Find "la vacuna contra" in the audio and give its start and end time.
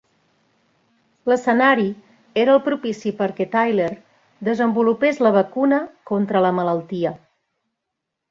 5.27-6.41